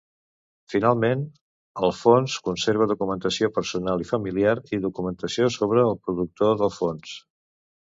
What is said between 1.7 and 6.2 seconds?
el fons conserva documentació personal i familiar, i documentació sobre el